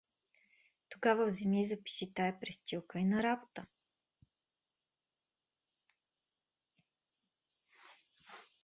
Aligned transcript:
—Тогава 0.89 1.25
вземи 1.27 1.61
и 1.61 1.65
запаши 1.65 2.13
тая 2.13 2.39
престилка 2.39 2.99
и 2.99 3.03
на 3.05 3.23
работа! 3.23 3.65